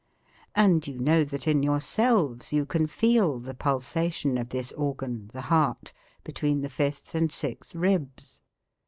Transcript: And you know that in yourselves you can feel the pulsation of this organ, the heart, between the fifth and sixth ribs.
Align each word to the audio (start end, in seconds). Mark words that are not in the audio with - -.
And 0.55 0.87
you 0.87 0.97
know 0.97 1.23
that 1.23 1.47
in 1.47 1.61
yourselves 1.61 2.51
you 2.51 2.65
can 2.65 2.87
feel 2.87 3.37
the 3.37 3.53
pulsation 3.53 4.35
of 4.39 4.49
this 4.49 4.71
organ, 4.71 5.29
the 5.31 5.41
heart, 5.41 5.93
between 6.23 6.61
the 6.61 6.69
fifth 6.69 7.13
and 7.13 7.31
sixth 7.31 7.75
ribs. 7.75 8.41